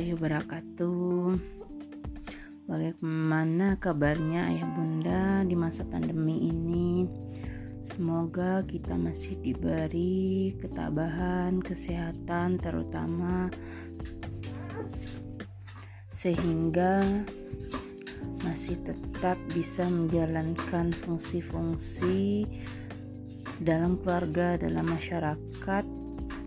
[0.00, 1.24] warahmatullahi wabarakatuh.
[2.64, 7.04] Bagaimana kabarnya ayah bunda di masa pandemi ini?
[7.84, 13.52] Semoga kita masih diberi ketabahan, kesehatan terutama
[16.08, 17.04] sehingga
[18.44, 22.48] masih tetap bisa menjalankan fungsi-fungsi
[23.60, 25.84] dalam keluarga, dalam masyarakat,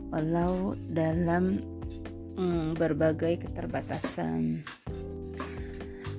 [0.09, 1.72] walau dalam
[2.37, 4.65] hmm, berbagai keterbatasan.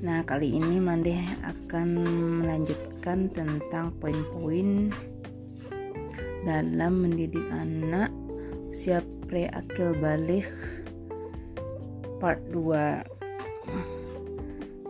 [0.05, 1.89] Nah, kali ini Mande akan
[2.45, 4.93] melanjutkan tentang poin-poin
[6.45, 8.13] dalam mendidik anak
[8.69, 9.01] usia
[9.31, 10.51] pre-akil balik
[12.21, 13.01] part 2.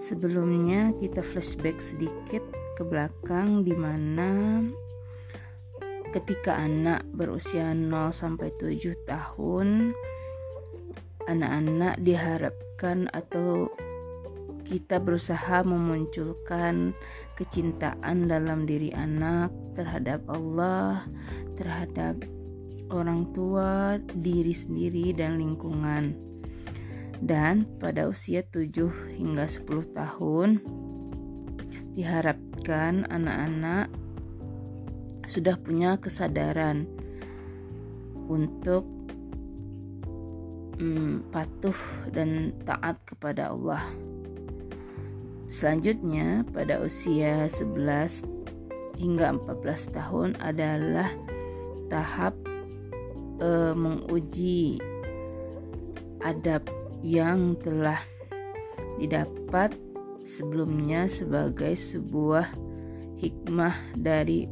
[0.02, 2.42] Sebelumnya kita flashback sedikit
[2.74, 4.60] ke belakang di mana
[6.10, 9.94] ketika anak berusia 0 sampai 7 tahun
[11.28, 13.70] anak-anak diharapkan atau
[14.64, 16.96] kita berusaha memunculkan
[17.36, 21.04] kecintaan dalam diri anak terhadap Allah,
[21.60, 22.24] terhadap
[22.88, 26.16] orang tua, diri sendiri dan lingkungan.
[27.20, 30.48] Dan pada usia 7 hingga 10 tahun
[31.94, 33.86] diharapkan anak-anak
[35.24, 36.84] sudah punya kesadaran
[38.28, 38.93] untuk
[40.78, 41.76] hmm, patuh
[42.10, 43.82] dan taat kepada Allah.
[45.50, 48.26] Selanjutnya pada usia 11
[48.98, 51.10] hingga 14 tahun adalah
[51.86, 52.34] tahap
[53.38, 54.82] e, menguji
[56.24, 56.66] adab
[57.04, 58.00] yang telah
[58.98, 59.76] didapat
[60.24, 62.48] sebelumnya sebagai sebuah
[63.20, 64.48] hikmah dari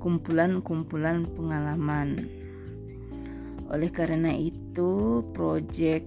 [0.00, 2.24] kumpulan-kumpulan pengalaman.
[3.70, 6.02] Oleh karena itu, proyek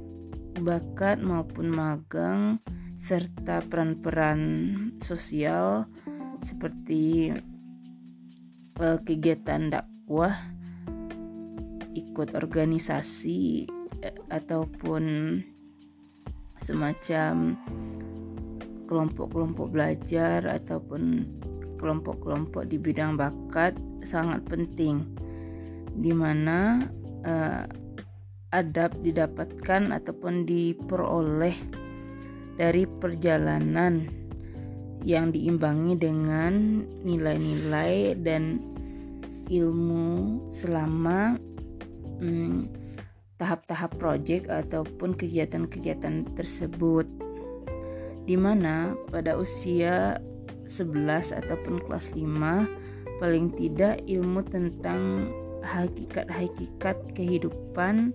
[0.59, 2.59] bakat maupun magang
[2.99, 4.39] serta peran-peran
[4.99, 5.87] sosial
[6.43, 7.31] seperti
[8.83, 10.35] uh, kegiatan dakwah,
[11.95, 13.67] ikut organisasi
[14.03, 15.39] uh, ataupun
[16.59, 17.55] semacam
[18.87, 21.25] kelompok-kelompok belajar ataupun
[21.79, 25.03] kelompok-kelompok di bidang bakat sangat penting.
[25.93, 26.83] Di mana
[27.23, 27.65] uh,
[28.53, 31.57] adab didapatkan ataupun diperoleh
[32.53, 34.05] dari perjalanan
[35.03, 38.61] yang diimbangi dengan nilai-nilai dan
[39.51, 41.35] ilmu selama
[42.23, 42.71] hmm,
[43.35, 47.09] tahap-tahap proyek ataupun kegiatan-kegiatan tersebut.
[48.23, 50.23] Di mana pada usia
[50.71, 55.27] 11 ataupun kelas 5 paling tidak ilmu tentang
[55.63, 58.11] hakikat-hakikat kehidupan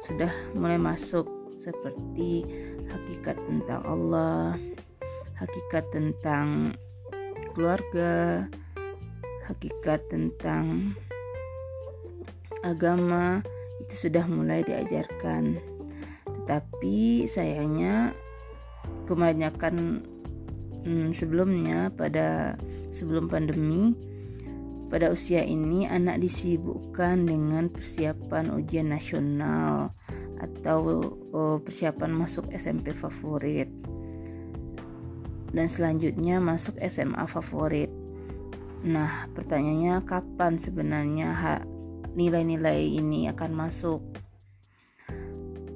[0.00, 2.48] sudah mulai masuk seperti
[2.88, 4.56] hakikat tentang Allah,
[5.36, 6.72] hakikat tentang
[7.52, 8.48] keluarga,
[9.44, 10.96] hakikat tentang
[12.64, 13.44] agama
[13.84, 15.60] itu sudah mulai diajarkan.
[16.24, 18.16] Tetapi sayangnya
[19.04, 20.00] kebanyakan
[20.84, 22.56] hmm, sebelumnya pada
[22.90, 23.92] sebelum pandemi
[24.90, 29.94] pada usia ini anak disibukkan dengan persiapan ujian nasional
[30.42, 30.78] atau
[31.30, 33.70] uh, persiapan masuk SMP favorit.
[35.54, 37.90] Dan selanjutnya masuk SMA favorit.
[38.82, 41.62] Nah pertanyaannya kapan sebenarnya
[42.18, 44.02] nilai-nilai ini akan masuk?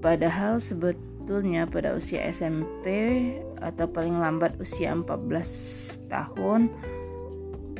[0.03, 2.91] Padahal sebetulnya pada usia SMP
[3.63, 6.69] atau paling lambat usia 14 tahun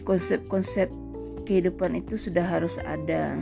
[0.05, 1.04] konsep-konsep
[1.45, 3.41] kehidupan itu sudah harus ada.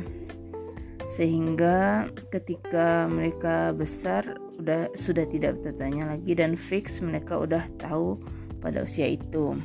[1.08, 8.20] Sehingga ketika mereka besar udah sudah tidak bertanya lagi dan fix mereka udah tahu
[8.62, 9.58] pada usia itu.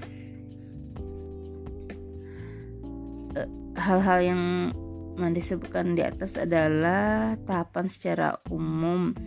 [3.37, 4.43] Eh, hal-hal yang
[5.17, 9.17] Mandi sebutkan di atas adalah tahapan secara umum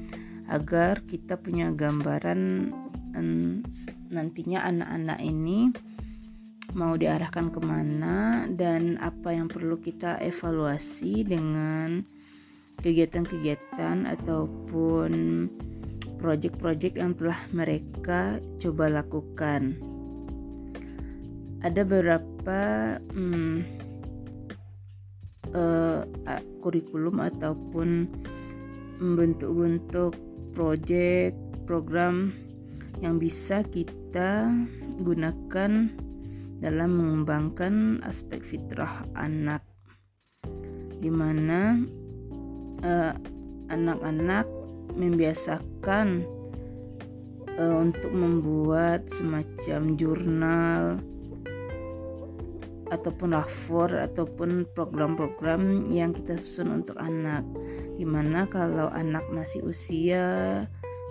[0.47, 2.71] agar kita punya gambaran
[4.11, 5.71] nantinya anak-anak ini
[6.75, 12.07] mau diarahkan ke mana dan apa yang perlu kita evaluasi dengan
[12.81, 15.13] kegiatan-kegiatan ataupun
[16.21, 19.77] proyek-proyek yang telah mereka coba lakukan.
[21.61, 22.61] Ada beberapa
[23.13, 23.57] hmm,
[25.53, 26.01] uh,
[26.65, 28.09] kurikulum ataupun
[29.01, 30.17] bentuk-bentuk
[30.53, 32.33] proyek program
[33.01, 34.53] yang bisa kita
[35.01, 35.89] gunakan
[36.61, 39.65] dalam mengembangkan aspek fitrah anak.
[41.01, 41.81] Di mana
[42.85, 43.17] anak eh,
[43.71, 44.47] anak-anak
[44.99, 46.27] membiasakan
[47.61, 50.83] uh, untuk membuat semacam jurnal
[52.91, 57.47] ataupun lapor ataupun program-program yang kita susun untuk anak.
[57.95, 60.67] Di mana kalau anak masih usia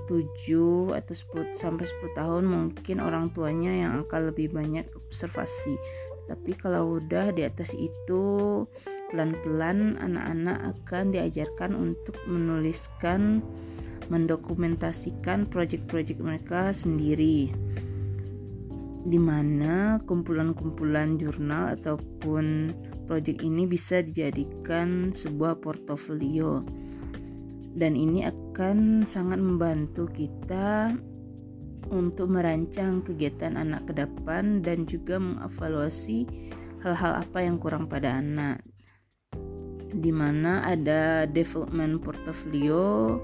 [0.09, 5.77] 7 atau 10 sampai 10 tahun mungkin orang tuanya yang akan lebih banyak observasi.
[6.25, 8.65] Tapi kalau udah di atas itu
[9.13, 13.45] pelan-pelan anak-anak akan diajarkan untuk menuliskan
[14.09, 17.53] mendokumentasikan proyek-proyek mereka sendiri
[19.05, 22.73] di mana kumpulan-kumpulan jurnal ataupun
[23.09, 26.61] proyek ini bisa dijadikan sebuah portofolio
[27.77, 30.93] dan ini akan sangat membantu kita
[31.89, 36.25] untuk merancang kegiatan anak ke depan dan juga mengevaluasi
[36.85, 38.61] hal-hal apa yang kurang pada anak.
[39.89, 43.17] Di mana ada development portfolio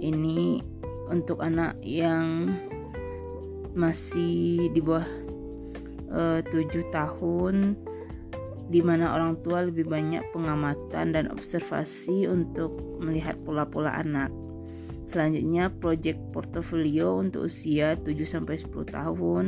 [0.00, 0.64] ini
[1.12, 2.56] untuk anak yang
[3.76, 5.06] masih di bawah
[6.50, 7.78] tujuh tahun
[8.70, 14.30] di mana orang tua lebih banyak pengamatan dan observasi untuk melihat pola-pola anak.
[15.10, 19.44] Selanjutnya project portfolio untuk usia 7 sampai 10 tahun.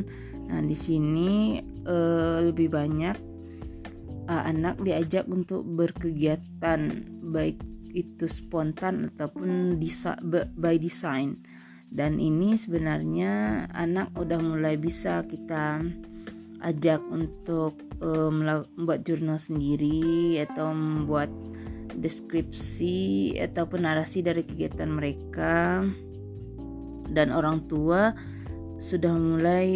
[0.51, 3.17] Nah, di sini uh, lebih banyak
[4.27, 7.63] uh, anak diajak untuk berkegiatan baik
[7.95, 9.79] itu spontan ataupun
[10.59, 11.39] by design.
[11.93, 15.85] Dan ini sebenarnya anak udah mulai bisa kita
[16.63, 21.29] ajak untuk uh, membuat jurnal sendiri atau membuat
[21.93, 25.85] deskripsi ataupun narasi dari kegiatan mereka
[27.13, 28.17] dan orang tua
[28.81, 29.69] sudah mulai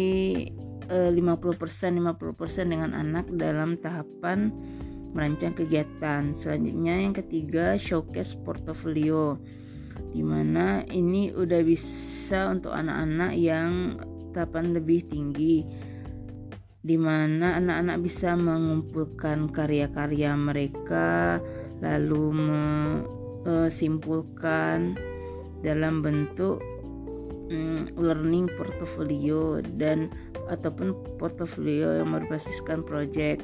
[0.89, 4.51] uh, 50% 50% dengan anak dalam tahapan
[5.15, 6.35] merancang kegiatan.
[6.35, 9.39] Selanjutnya yang ketiga showcase portfolio
[10.11, 13.97] di mana ini udah bisa untuk anak-anak yang
[14.35, 15.65] tahapan lebih tinggi
[16.87, 21.35] di mana anak-anak bisa mengumpulkan karya-karya mereka
[21.83, 22.31] lalu
[23.43, 23.67] e,
[25.67, 26.63] dalam bentuk
[27.51, 30.07] mm, learning portfolio dan
[30.47, 33.43] ataupun portfolio yang berbasiskan project.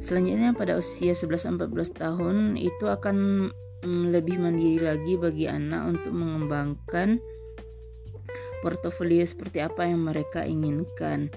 [0.00, 3.50] Selanjutnya pada usia 11-14 tahun itu akan
[3.84, 7.20] mm, lebih mandiri lagi bagi anak untuk mengembangkan
[8.64, 11.30] portofolio seperti apa yang mereka inginkan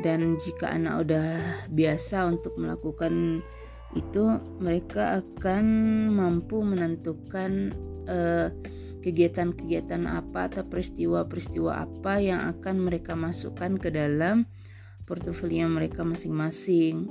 [0.00, 1.28] dan jika anak udah
[1.68, 3.44] biasa untuk melakukan
[3.92, 5.64] itu mereka akan
[6.16, 14.46] mampu menentukan kegiatan kegiatan-kegiatan apa atau peristiwa-peristiwa apa yang akan mereka masukkan ke dalam
[15.04, 17.10] portofolio mereka masing-masing.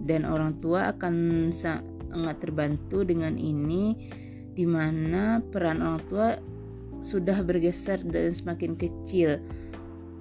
[0.00, 4.08] Dan orang tua akan sangat terbantu dengan ini
[4.56, 6.28] di mana peran orang tua
[7.04, 9.36] sudah bergeser dan semakin kecil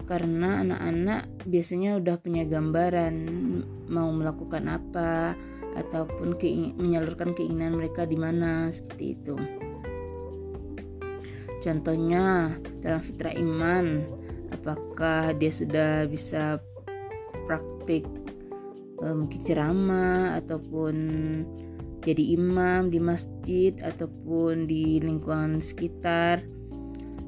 [0.06, 3.16] karena anak-anak biasanya udah punya gambaran
[3.90, 5.34] mau melakukan apa
[5.76, 9.36] ataupun keing menyalurkan keinginan mereka di mana seperti itu.
[11.66, 12.54] Contohnya
[12.86, 14.06] dalam fitrah iman,
[14.54, 16.62] apakah dia sudah bisa
[17.50, 18.06] praktik
[19.02, 20.96] um, ceramah ataupun
[22.06, 26.46] jadi imam di masjid ataupun di lingkungan sekitar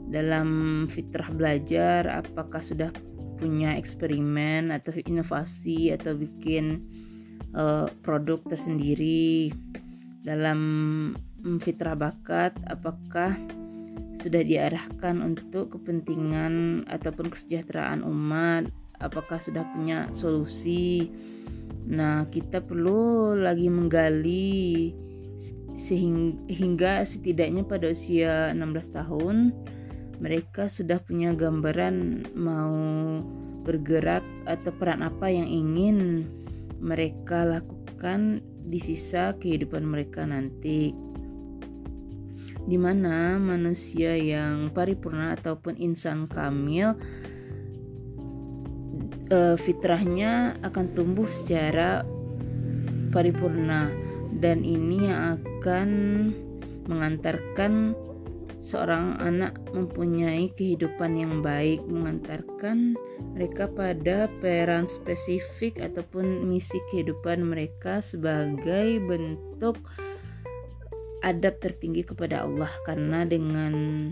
[0.07, 2.89] dalam fitrah belajar apakah sudah
[3.37, 6.81] punya eksperimen atau inovasi atau bikin
[7.53, 9.51] uh, produk tersendiri?
[10.23, 10.59] Dalam
[11.61, 13.37] fitrah bakat apakah
[14.17, 18.67] sudah diarahkan untuk kepentingan ataupun kesejahteraan umat?
[18.97, 21.13] Apakah sudah punya solusi?
[21.87, 24.91] Nah kita perlu lagi menggali
[25.77, 29.53] sehingga setidaknya pada usia 16 tahun
[30.17, 32.73] mereka sudah punya gambaran mau
[33.67, 36.25] bergerak atau peran apa yang ingin
[36.79, 40.95] mereka lakukan di sisa kehidupan mereka nanti.
[42.67, 46.99] Di mana manusia yang paripurna ataupun insan kamil
[49.31, 52.03] uh, fitrahnya akan tumbuh secara
[53.11, 53.91] paripurna.
[54.37, 55.89] Dan ini yang akan
[56.87, 57.95] mengantarkan
[58.67, 62.99] seorang anak mempunyai kehidupan yang baik mengantarkan
[63.31, 69.79] mereka pada peran spesifik ataupun misi kehidupan mereka sebagai bentuk
[71.23, 72.69] adab tertinggi kepada Allah.
[72.83, 74.11] Karena dengan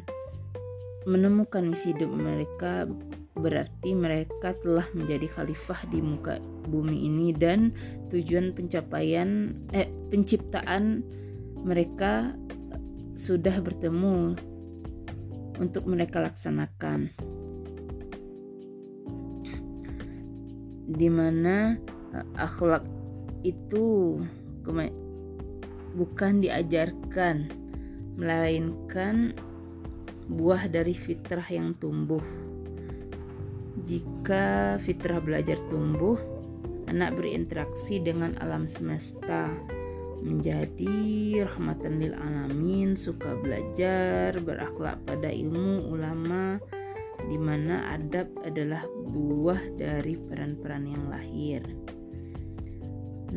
[1.04, 2.88] menemukan misi hidup mereka
[3.36, 6.40] berarti mereka telah menjadi khalifah di muka
[6.72, 7.76] bumi ini dan
[8.08, 11.04] tujuan pencapaian eh penciptaan
[11.62, 12.32] mereka
[13.16, 14.36] sudah bertemu
[15.60, 17.16] untuk mereka laksanakan.
[20.86, 21.80] Di mana
[22.14, 22.84] uh, akhlak
[23.48, 24.20] itu
[25.96, 27.48] bukan diajarkan,
[28.20, 29.32] melainkan
[30.28, 32.22] buah dari fitrah yang tumbuh.
[33.86, 36.18] Jika fitrah belajar tumbuh,
[36.90, 39.54] anak berinteraksi dengan alam semesta,
[40.25, 40.98] menjadi
[41.46, 46.58] rahmatan lil alamin, suka belajar, berakhlak pada ilmu ulama,
[47.29, 51.62] di mana adab adalah buah dari peran-peran yang lahir.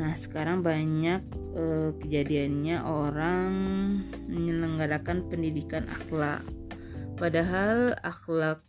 [0.01, 1.21] Nah, sekarang banyak
[1.59, 3.53] eh, kejadiannya orang
[4.25, 6.41] menyelenggarakan pendidikan akhlak.
[7.21, 8.65] Padahal akhlak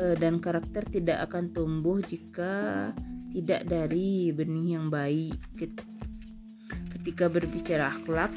[0.00, 2.88] eh, dan karakter tidak akan tumbuh jika
[3.28, 5.36] tidak dari benih yang baik
[7.08, 8.28] ketika berbicara akhlak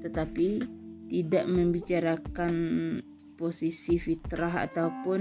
[0.00, 0.64] tetapi
[1.12, 2.54] tidak membicarakan
[3.36, 5.20] posisi fitrah ataupun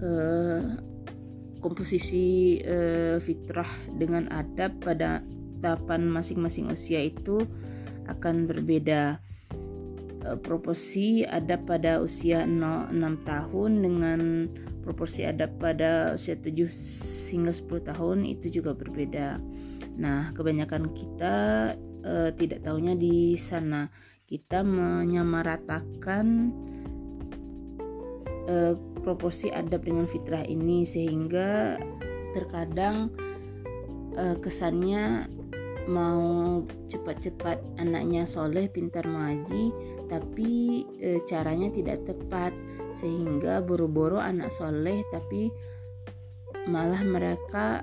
[0.00, 0.64] uh,
[1.60, 5.20] komposisi uh, fitrah dengan adab pada
[5.60, 7.44] tahapan masing-masing usia itu
[8.08, 9.20] akan berbeda.
[10.24, 14.20] Uh, proporsi adab pada usia 0, 6 tahun dengan
[14.80, 16.56] proporsi adab pada usia 7
[17.36, 19.36] hingga 10 tahun itu juga berbeda
[19.98, 21.36] Nah, kebanyakan kita
[22.04, 23.88] uh, tidak tahunya di sana.
[24.24, 26.26] Kita menyamaratakan
[28.48, 31.76] uh, proporsi adab dengan fitrah ini sehingga
[32.32, 33.12] terkadang
[34.16, 35.28] uh, kesannya
[35.90, 39.74] mau cepat-cepat anaknya soleh pintar mengaji
[40.06, 42.52] tapi e, caranya tidak tepat.
[42.92, 45.48] Sehingga buru-buru anak soleh tapi
[46.68, 47.82] malah mereka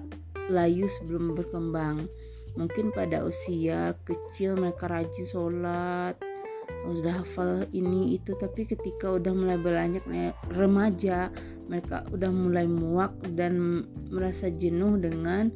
[0.49, 2.09] layu sebelum berkembang.
[2.57, 6.17] Mungkin pada usia kecil mereka rajin sholat,
[6.89, 10.01] sudah hafal ini itu, tapi ketika udah mulai banyak
[10.55, 11.29] remaja,
[11.69, 15.53] mereka udah mulai muak dan merasa jenuh dengan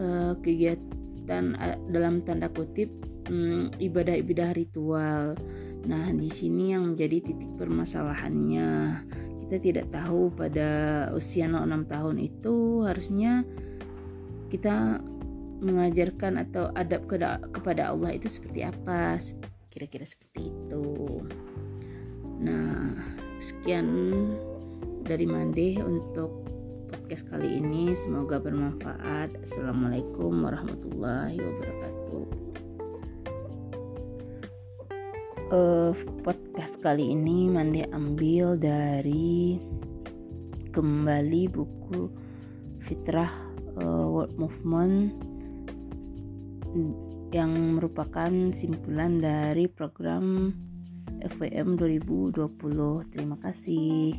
[0.00, 2.90] uh, kegiatan uh, dalam tanda kutip
[3.30, 5.38] um, ibadah-ibadah ritual.
[5.86, 8.70] Nah, di sini yang menjadi titik permasalahannya.
[9.46, 10.68] Kita tidak tahu pada
[11.16, 13.48] usia 6 tahun itu harusnya
[14.48, 15.00] kita
[15.60, 17.04] mengajarkan atau adab
[17.52, 19.20] kepada Allah itu seperti apa?
[19.68, 20.86] Kira-kira seperti itu.
[22.40, 22.94] Nah
[23.38, 23.86] sekian
[25.04, 26.48] dari Mande untuk
[26.88, 27.92] podcast kali ini.
[27.92, 29.36] Semoga bermanfaat.
[29.44, 32.24] Assalamualaikum warahmatullahi wabarakatuh.
[35.48, 39.56] Uh, podcast kali ini Mande ambil dari
[40.76, 42.12] kembali buku
[42.84, 43.47] Fitrah
[43.82, 45.14] uh, World Movement
[47.32, 48.30] yang merupakan
[48.60, 50.52] simpulan dari program
[51.20, 53.12] FWM 2020.
[53.12, 54.16] Terima kasih.